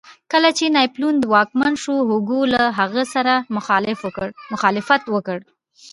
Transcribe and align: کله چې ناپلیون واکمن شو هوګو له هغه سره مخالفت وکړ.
کله 0.31 0.49
چې 0.57 0.65
ناپلیون 0.77 1.15
واکمن 1.33 1.73
شو 1.83 1.95
هوګو 2.09 2.39
له 2.53 2.61
هغه 2.79 3.03
سره 3.13 3.33
مخالفت 4.53 5.03
وکړ. 5.15 5.39